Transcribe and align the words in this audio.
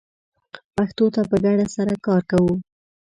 پښتو 0.75 1.05
ته 1.13 1.21
په 1.29 1.35
ګډه 1.45 1.65
سره 1.75 1.93
کار 2.05 2.21
کوو 2.31 2.53